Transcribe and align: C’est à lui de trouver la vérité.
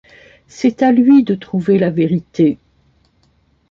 C’est 0.47 0.81
à 0.81 0.91
lui 0.91 1.21
de 1.23 1.35
trouver 1.35 1.77
la 1.77 1.91
vérité. 1.91 2.57